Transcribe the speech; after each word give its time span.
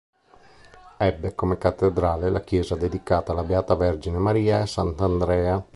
Ebbe 0.97 1.35
come 1.35 1.59
cattedrale 1.59 2.31
la 2.31 2.41
chiesa 2.41 2.75
dedicata 2.75 3.33
alla 3.33 3.43
Beata 3.43 3.75
Vergine 3.75 4.17
Maria 4.17 4.57
e 4.57 4.61
a 4.61 4.65
Sant'Andrea. 4.65 5.63